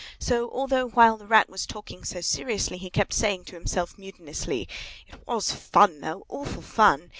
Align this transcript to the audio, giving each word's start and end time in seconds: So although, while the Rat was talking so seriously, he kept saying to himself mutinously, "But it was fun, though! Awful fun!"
So 0.17 0.49
although, 0.49 0.87
while 0.87 1.15
the 1.15 1.27
Rat 1.27 1.47
was 1.47 1.67
talking 1.67 2.03
so 2.03 2.21
seriously, 2.21 2.79
he 2.79 2.89
kept 2.89 3.13
saying 3.13 3.45
to 3.45 3.53
himself 3.55 3.97
mutinously, 3.99 4.67
"But 5.11 5.19
it 5.21 5.27
was 5.27 5.51
fun, 5.51 6.01
though! 6.01 6.25
Awful 6.27 6.63
fun!" 6.63 7.09